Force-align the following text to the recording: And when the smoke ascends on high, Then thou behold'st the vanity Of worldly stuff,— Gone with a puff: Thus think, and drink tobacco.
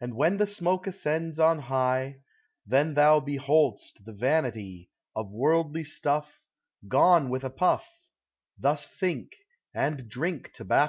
And 0.00 0.14
when 0.14 0.36
the 0.36 0.46
smoke 0.46 0.86
ascends 0.86 1.40
on 1.40 1.58
high, 1.62 2.20
Then 2.64 2.94
thou 2.94 3.18
behold'st 3.18 4.04
the 4.04 4.12
vanity 4.12 4.88
Of 5.16 5.32
worldly 5.34 5.82
stuff,— 5.82 6.44
Gone 6.86 7.28
with 7.28 7.42
a 7.42 7.50
puff: 7.50 7.90
Thus 8.56 8.86
think, 8.86 9.32
and 9.74 10.08
drink 10.08 10.52
tobacco. 10.52 10.84